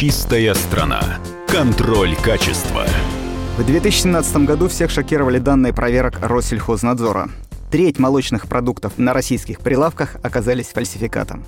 [0.00, 1.18] Чистая страна.
[1.46, 2.86] Контроль качества.
[3.58, 7.28] В 2017 году всех шокировали данные проверок Россельхознадзора.
[7.70, 11.44] Треть молочных продуктов на российских прилавках оказались фальсификатом.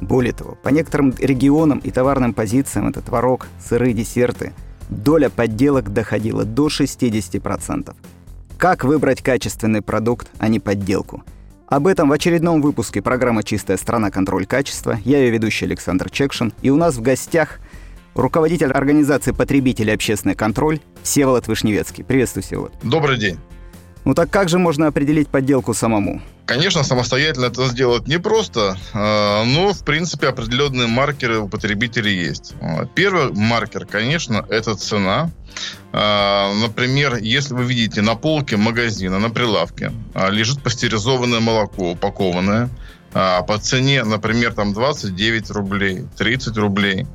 [0.00, 4.52] Более того, по некоторым регионам и товарным позициям это творог, сыры, десерты,
[4.88, 7.92] доля подделок доходила до 60%.
[8.56, 11.24] Как выбрать качественный продукт, а не подделку?
[11.66, 14.12] Об этом в очередном выпуске программы «Чистая страна.
[14.12, 15.00] Контроль качества».
[15.04, 16.52] Я ее ведущий Александр Чекшин.
[16.62, 17.58] И у нас в гостях
[18.16, 19.90] руководитель организации «Потребители.
[19.90, 22.04] Общественный контроль» Всеволод Вышневецкий.
[22.04, 22.72] Приветствую, Всеволод.
[22.82, 23.38] Добрый день.
[24.04, 26.22] Ну так как же можно определить подделку самому?
[26.46, 32.54] Конечно, самостоятельно это сделать непросто, а, но, в принципе, определенные маркеры у потребителей есть.
[32.60, 35.32] А, первый маркер, конечно, это цена.
[35.92, 39.90] А, например, если вы видите на полке магазина, на прилавке,
[40.30, 42.70] лежит пастеризованное молоко, упакованное,
[43.18, 47.06] а, по цене, например, там 29 рублей, 30 рублей,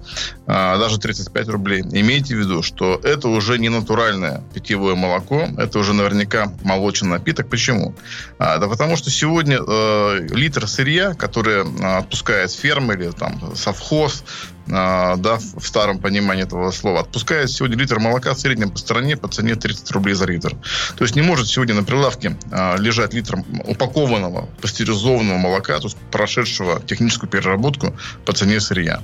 [0.47, 5.77] а, даже 35 рублей, имейте в виду, что это уже не натуральное питьевое молоко, это
[5.77, 7.49] уже наверняка молочный напиток.
[7.49, 7.93] Почему?
[8.39, 11.61] А, да потому что сегодня э, литр сырья, который
[11.99, 17.99] отпускает ферма или там совхоз, а, да, в старом понимании этого слова, отпускает сегодня литр
[17.99, 20.55] молока в среднем по стране по цене 30 рублей за литр.
[20.95, 25.97] То есть не может сегодня на прилавке а, лежать литр упакованного пастеризованного молока, то есть
[26.11, 29.01] прошедшего техническую переработку по цене сырья.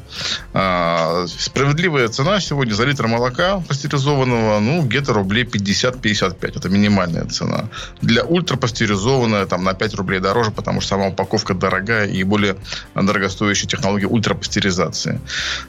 [0.54, 6.58] А, справедливая цена сегодня за литр молока пастеризованного, ну, где-то рублей 50-55.
[6.58, 7.70] Это минимальная цена.
[8.02, 12.56] Для ультрапастеризованная там на 5 рублей дороже, потому что сама упаковка дорогая и более
[12.96, 15.20] дорогостоящая технология ультрапастеризации.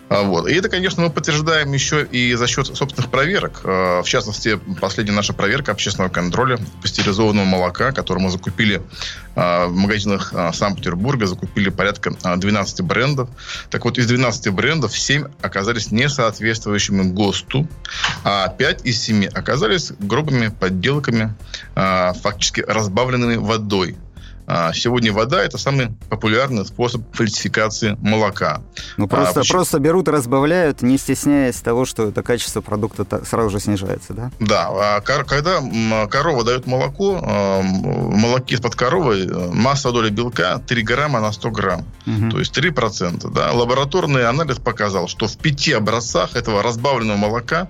[0.08, 0.48] А, вот.
[0.48, 3.61] И это, конечно, мы подтверждаем еще и за счет собственных проверок.
[3.64, 8.83] А, в частности, последняя наша проверка общественного контроля пастеризованного молока, который мы закупили
[9.36, 13.28] а, в магазинах Санкт-Петербурга, закупили порядка 12 брендов.
[13.70, 17.69] Так вот, из 12 брендов 7 оказались несоответствующими ГОСТу,
[18.25, 21.34] а 5 из 7 оказались грубыми подделками,
[21.75, 23.97] фактически разбавленными водой.
[24.50, 28.62] А, сегодня вода– это самый популярный способ фальсификации молока.
[28.97, 33.60] Ну, просто, а, просто берут разбавляют, не стесняясь того, что это качество продукта сразу же
[33.60, 34.31] снижается, да?
[34.41, 34.69] Да.
[34.70, 35.60] А когда
[36.10, 41.30] корова дает молоко, а, в молоке из-под коровы э, масса доли белка 3 грамма на
[41.30, 41.84] 100 грамм.
[42.06, 42.30] Угу.
[42.30, 43.30] То есть 3%.
[43.30, 43.53] Да?
[43.53, 47.69] Лабораторный анализ показал, что в пяти образцах этого разбавленного молока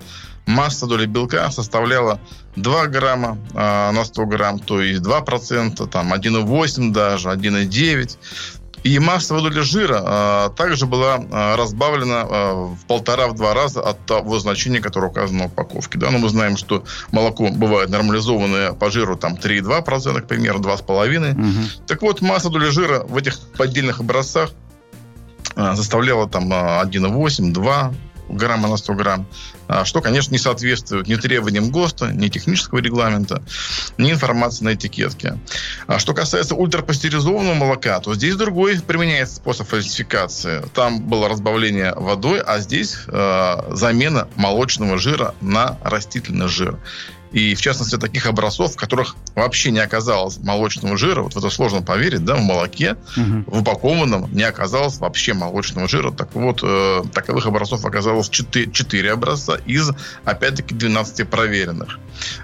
[0.49, 2.21] масса доли белка составляла
[2.57, 8.19] 2 грамма э, на 100 грамм, то есть 2%, там 1,8 даже, 1,9.
[8.85, 14.39] И массовая доля жира э, также была э, разбавлена э, в полтора-два раза от того
[14.39, 15.99] значения, которое указано на упаковке.
[15.99, 16.11] Да?
[16.11, 21.33] Но мы знаем, что молоко бывает нормализованное по жиру там 3,2%, к примеру, 2,5%.
[21.33, 21.69] Угу.
[21.87, 24.51] Так вот, масса доли жира в этих поддельных образцах
[25.55, 27.95] составляла там 1,8, 2,
[28.29, 29.27] грамма на 100 грамм,
[29.69, 33.43] а, что, конечно, не соответствует ни требованиям ГОСТа, ни технического регламента,
[33.97, 35.39] ни информации на этикетке.
[35.87, 40.63] А что касается ультрапастеризованного молока, то здесь другой применяется способ фальсификации.
[40.75, 46.79] Там было разбавление водой, а здесь э, замена молочного жира на растительный жир.
[47.33, 51.51] И, в частности, таких образцов, в которых вообще не оказалось молочного жира, вот в это
[51.51, 53.45] сложно поверить, да, в молоке, угу.
[53.47, 56.11] в упакованном не оказалось вообще молочного жира.
[56.11, 59.91] Так вот, э, таковых образцов оказалось 4, 4 образца из,
[60.25, 61.99] опять-таки, 12 проверенных.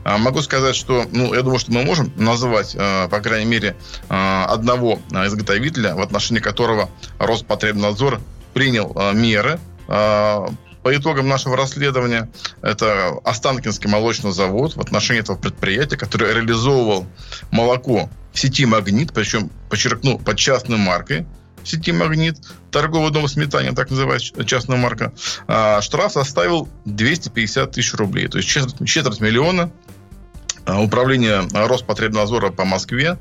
[0.04, 3.76] А могу сказать, что, ну, я думаю, что мы можем назвать, э, по крайней мере,
[4.08, 8.20] э, одного изготовителя, в отношении которого Роспотребнадзор
[8.54, 9.58] принял э, меры
[9.88, 10.46] э,
[10.84, 12.30] по итогам нашего расследования,
[12.60, 17.06] это Останкинский молочный завод в отношении этого предприятия, который реализовывал
[17.50, 21.26] молоко в сети «Магнит», причем, подчеркну, под частной маркой,
[21.64, 22.36] сети «Магнит»,
[22.70, 25.14] торговый дом сметания, так называемая частная марка,
[25.46, 29.72] а, штраф составил 250 тысяч рублей, то есть четверть, четверть миллиона
[30.66, 33.18] Управление Роспотребнадзора по Москве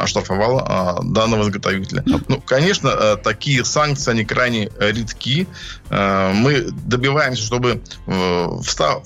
[0.00, 2.04] оштрафовало а, данного изготовителя.
[2.28, 5.46] Ну, конечно, э, такие санкции, они крайне редки.
[5.90, 9.02] Э, мы добиваемся, чтобы э, в 100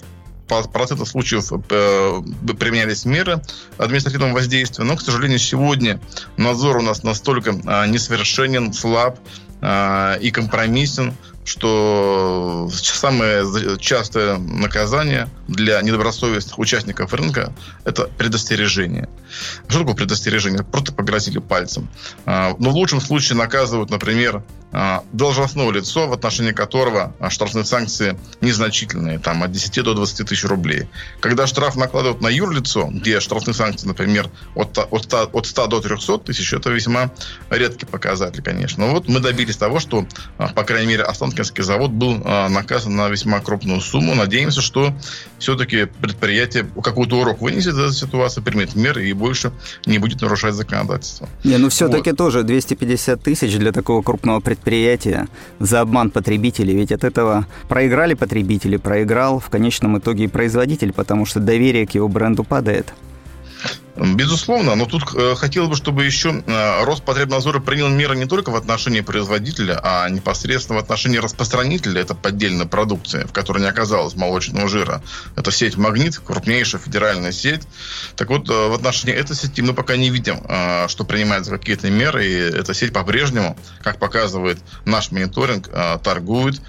[0.72, 3.42] процентов случаев применялись меры
[3.78, 6.00] административного воздействия, но, к сожалению, сегодня
[6.36, 9.18] надзор у нас настолько несовершенен, слаб
[9.60, 11.16] и компромиссен,
[11.46, 13.46] что самое
[13.78, 17.54] частое наказание для недобросовестных участников рынка–
[17.84, 19.08] это предостережение.
[19.68, 20.64] Что такое предостережение?
[20.64, 21.88] Просто погрозили пальцем.
[22.24, 27.64] А, но в лучшем случае наказывают, например, а, должностное лицо, в отношении которого а, штрафные
[27.64, 30.88] санкции незначительные, там от 10 до 20 тысяч рублей.
[31.20, 35.80] Когда штраф накладывают на юрлицо, где штрафные санкции, например, от, от, 100, от 100 до
[35.80, 37.12] 300 тысяч, это весьма
[37.50, 38.86] редкий показатель, конечно.
[38.86, 40.06] Но вот мы добились того, что,
[40.36, 44.14] по крайней мере, Останкинский Шимкинский завод был а, наказан на весьма крупную сумму.
[44.14, 44.94] Надеемся, что
[45.38, 49.52] все-таки предприятие какой-то урок вынесет из этой ситуации, примет меры и больше
[49.84, 51.28] не будет нарушать законодательство.
[51.44, 52.16] Не, ну все-таки вот.
[52.16, 55.28] тоже 250 тысяч для такого крупного предприятия
[55.58, 56.74] за обман потребителей.
[56.74, 61.90] Ведь от этого проиграли потребители, проиграл в конечном итоге и производитель, потому что доверие к
[61.90, 62.94] его бренду падает.
[63.96, 68.56] Безусловно, но тут э, хотелось бы, чтобы еще э, Роспотребнадзор принял меры не только в
[68.56, 74.68] отношении производителя, а непосредственно в отношении распространителя это поддельной продукции, в которой не оказалось молочного
[74.68, 75.02] жира.
[75.34, 77.62] Это сеть «Магнит», крупнейшая федеральная сеть.
[78.16, 80.42] Так вот, э, в отношении этой сети мы пока не видим,
[80.88, 85.70] что принимаются какие-то меры, и эта сеть по-прежнему, как показывает наш мониторинг,
[86.02, 86.60] торгует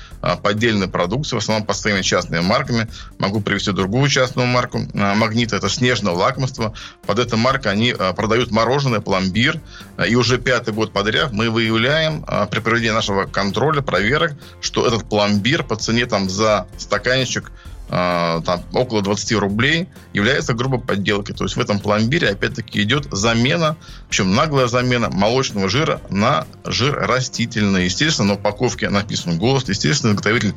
[0.43, 2.87] поддельной продукцией, в основном под своими частными марками.
[3.19, 6.73] Могу привести другую частную марку «Магнит», это снежное лакомство,
[7.05, 9.59] под под этой маркой они а, продают мороженое, пломбир.
[10.07, 15.09] И уже пятый год подряд мы выявляем а, при проведении нашего контроля, проверок, что этот
[15.09, 17.51] пломбир по цене там за стаканчик
[17.89, 21.35] там, около 20 рублей, является грубо подделкой.
[21.35, 23.77] То есть в этом пломбире опять-таки идет замена,
[24.09, 27.85] причем наглая замена молочного жира на жир растительный.
[27.85, 29.69] Естественно, на упаковке написан ГОСТ.
[29.69, 30.53] Естественно, изготовитель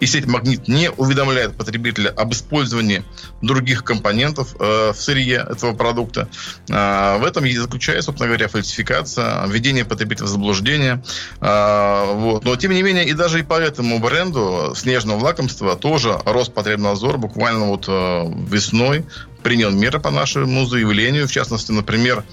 [0.00, 3.04] и сеть «Магнит» не уведомляет потребителя об использовании
[3.42, 6.28] других компонентов э, в сырье этого продукта.
[6.68, 11.02] Э, в этом и заключается, собственно говоря, фальсификация, введение потребителя в заблуждение.
[11.40, 12.44] Э, вот.
[12.44, 17.18] Но, тем не менее, и даже и по этому бренду снежного лакомства тоже рост Роспотребнадзор
[17.18, 19.04] буквально вот э, весной
[19.44, 21.28] принял меры по нашему заявлению.
[21.28, 22.24] В частности, например,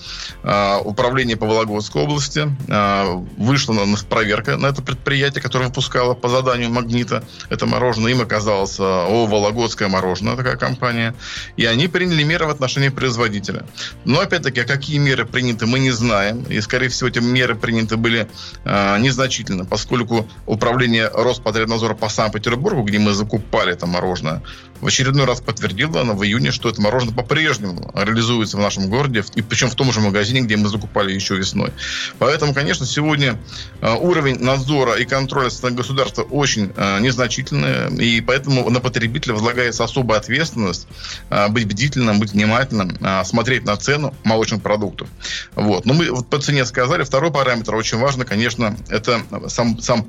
[0.44, 6.30] а, Управление по Вологодской области а, вышло на проверка на это предприятие, которое выпускало по
[6.30, 8.14] заданию «Магнита» это мороженое.
[8.14, 11.14] Им оказалось а, ООО «Вологодское мороженое», такая компания.
[11.58, 13.66] И они приняли меры в отношении производителя.
[14.06, 16.44] Но, опять-таки, какие меры приняты, мы не знаем.
[16.44, 18.30] И, скорее всего, эти меры приняты были
[18.66, 24.42] незначительно, поскольку управление Роспотребнадзора по Санкт-Петербургу, где мы закупали это мороженое,
[24.82, 29.24] в очередной раз подтвердило оно в июне, что это мороженое по-прежнему реализуется в нашем городе,
[29.36, 31.72] и причем в том же магазине, где мы закупали еще весной.
[32.20, 33.40] Поэтому, конечно, сегодня
[33.82, 39.34] э, уровень надзора и контроля со стороны государства очень э, незначительный, и поэтому на потребителя
[39.34, 40.88] возлагается особая ответственность
[41.30, 45.08] э, быть бдительным, быть внимательным, смотреть на цену молочных продуктов.
[45.56, 45.86] Вот.
[45.86, 47.04] Но мы вот по цене сказали.
[47.04, 50.08] Второй параметр очень важный, конечно, это сам, сам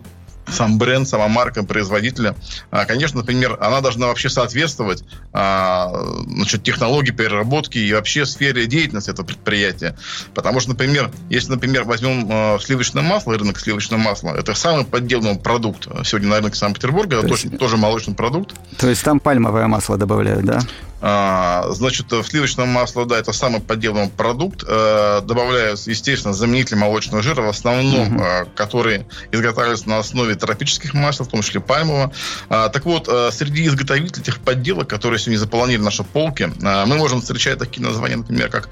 [0.49, 2.35] сам бренд, сама марка производителя.
[2.71, 5.93] А, конечно, например, она должна вообще соответствовать а,
[6.27, 9.97] значит, технологии переработки и вообще сфере деятельности этого предприятия.
[10.35, 15.37] Потому что, например, если, например, возьмем а, сливочное масло, рынок сливочного масла, это самый подделанный
[15.39, 18.55] продукт сегодня на рынке Санкт-Петербурга, это есть, тоже молочный продукт.
[18.79, 20.61] То есть там пальмовое масло добавляют, да?
[21.05, 24.65] А, значит, в сливочном масло, да, это самый подделанный продукт.
[24.67, 28.23] А, добавляют, естественно, заменитель молочного жира, в основном, угу.
[28.25, 32.13] а, который изготавливается на основе тропических масел, в том числе пальмового.
[32.49, 37.21] А, так вот, а, среди изготовителей этих подделок, которые сегодня заполонили наши полки, мы можем
[37.21, 38.69] встречать такие названия, например, как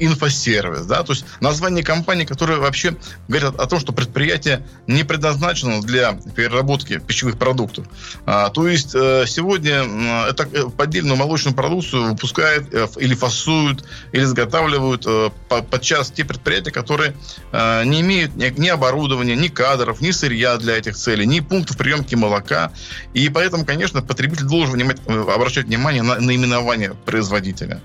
[0.00, 2.96] инфосервис, да, то есть название компании, которые вообще
[3.26, 7.86] говорят о том, что предприятие не предназначено для переработки пищевых продуктов.
[8.26, 15.04] А, то есть сегодня это поддельную молочную молочную продукцию выпускают э, или фасуют, или изготавливают
[15.06, 17.14] э, подчас те предприятия, которые
[17.52, 22.14] э, не имеют ни оборудования, ни кадров, ни сырья для этих целей, ни пунктов приемки
[22.14, 22.72] молока.
[23.14, 27.80] И поэтому, конечно, потребитель должен внимать, обращать внимание на наименование производителя.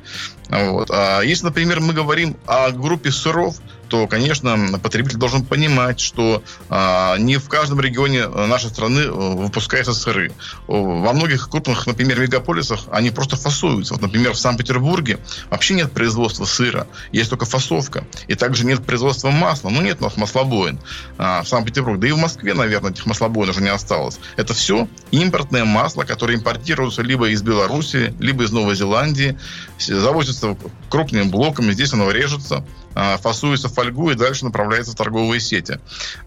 [0.49, 0.89] Вот.
[0.91, 3.57] А если, например, мы говорим о группе сыров,
[3.93, 9.93] то, конечно, потребитель должен понимать, что а, не в каждом регионе нашей страны э, выпускаются
[9.93, 10.31] сыры.
[10.65, 13.93] Во многих крупных, например, мегаполисах они просто фасуются.
[13.93, 15.19] Вот, например, в Санкт-Петербурге
[15.51, 18.03] вообще нет производства сыра, есть только фасовка.
[18.27, 19.69] И также нет производства масла.
[19.69, 20.79] Ну, нет у нас маслобоин
[21.19, 22.01] а, в Санкт-Петербурге.
[22.01, 24.17] Да и в Москве, наверное, этих маслобоин уже не осталось.
[24.37, 29.37] Это все импортное масло, которое импортируется либо из Беларуси, либо из Новой Зеландии.
[29.77, 30.57] Завозится
[30.89, 35.79] крупными блоками, здесь оно режется, а, фасуется в фольгу и дальше направляется в торговые сети.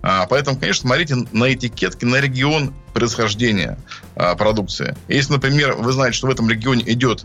[0.03, 3.79] А, поэтому, конечно, смотрите на этикетки, на регион происхождения
[4.15, 4.97] а, продукции.
[5.09, 7.25] Если, например, вы знаете, что в этом регионе идет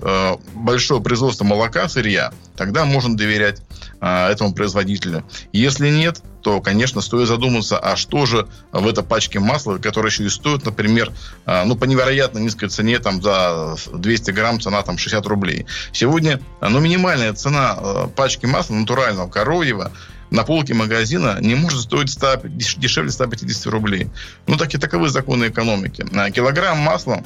[0.54, 3.62] большое производство молока, сырья, тогда можно доверять
[4.00, 5.24] этому производителю.
[5.54, 10.24] Если нет, то, конечно, стоит задуматься, а что же в этой пачке масла, которая еще
[10.24, 11.12] и стоит, например,
[11.46, 15.68] ну, по невероятно низкой цене, там, за 200 грамм цена, там, 60 рублей.
[15.92, 19.92] Сегодня, ну, минимальная цена пачки масла натурального коровьего
[20.32, 24.10] на полке магазина не может стоить 100, дешевле 150 рублей.
[24.48, 26.06] Ну, так и таковы законы экономики.
[26.32, 27.24] Килограмм масла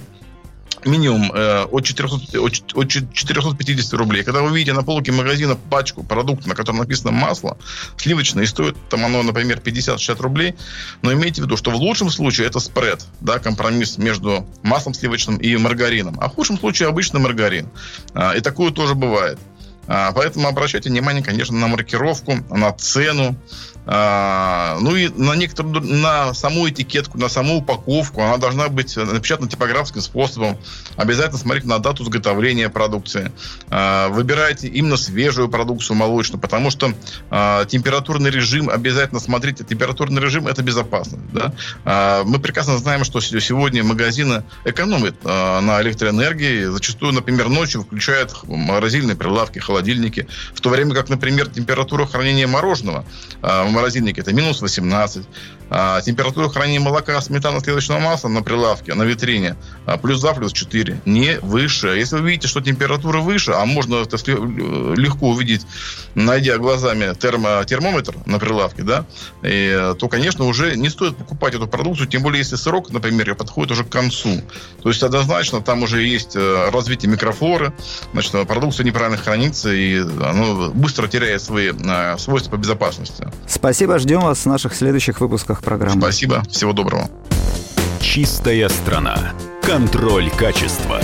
[0.85, 4.23] минимум э, от, 400, от, от 450 рублей.
[4.23, 7.57] Когда вы видите на полке магазина пачку продукта, на котором написано масло,
[7.97, 10.55] сливочное, и стоит там оно, например, 50-60 рублей,
[11.01, 15.37] но имейте в виду, что в лучшем случае это спред, да, компромисс между маслом сливочным
[15.37, 17.69] и маргарином, а в худшем случае обычный маргарин.
[18.13, 19.39] А, и такое тоже бывает.
[19.87, 23.35] А, поэтому обращайте внимание, конечно, на маркировку, на цену,
[23.87, 29.47] а, ну и на некоторую, на саму этикетку, на саму упаковку, она должна быть напечатана
[29.47, 30.57] типографским способом.
[30.95, 33.31] Обязательно смотрите на дату изготовления продукции.
[33.69, 36.93] А, выбирайте именно свежую продукцию молочную, потому что
[37.67, 41.19] температурный режим, обязательно смотрите, температурный режим это безопасно.
[41.33, 42.23] Да?
[42.25, 46.65] Мы прекрасно знаем, что сегодня магазины экономят на электроэнергии.
[46.65, 49.74] Зачастую, например, ночью включают морозильные прилавки, холодильники,
[50.53, 53.05] в то время как, например, температура хранения мороженого
[53.41, 55.25] морозильнике это минус 18.
[55.69, 59.55] А температура хранения молока, сметана, сливочного масла на прилавке, на витрине
[59.85, 61.87] а, плюс 2, плюс 4, не выше.
[61.87, 65.65] Если вы видите, что температура выше, а можно это легко увидеть,
[66.13, 69.05] найдя глазами термо, термометр на прилавке, да,
[69.43, 73.71] и, то, конечно, уже не стоит покупать эту продукцию, тем более, если срок, например, подходит
[73.71, 74.41] уже к концу.
[74.83, 77.73] То есть, однозначно, там уже есть э, развитие микрофлоры,
[78.13, 83.27] значит, продукция неправильно хранится, и оно быстро теряет свои э, свойства по безопасности.
[83.47, 86.01] Спасибо, ждем вас в наших следующих выпусках программы.
[86.01, 87.09] Спасибо, всего доброго.
[87.99, 89.33] Чистая страна.
[89.61, 91.01] Контроль качества.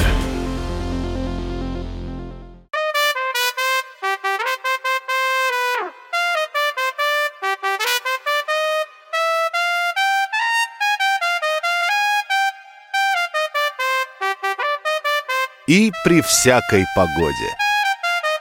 [15.68, 17.56] И при всякой погоде.